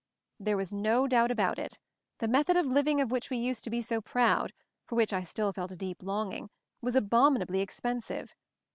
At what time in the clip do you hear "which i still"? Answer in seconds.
4.95-5.53